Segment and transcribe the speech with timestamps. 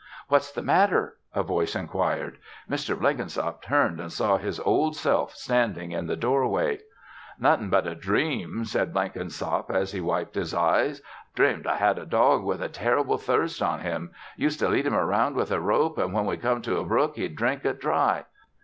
[0.29, 2.39] "What's the matter?" a voice inquired.
[2.67, 2.99] Mr.
[2.99, 6.79] Blenkinsop turned and saw his Old Self standing in the doorway.
[7.37, 11.03] "Nothin' but a dream," said Blenkinsop as he wiped his eyes.
[11.35, 14.09] "Dreamed I had a dog with a terrible thirst on him.
[14.35, 17.15] Used to lead him around with a rope an' when we come to a brook
[17.17, 18.25] he'd drink it dry.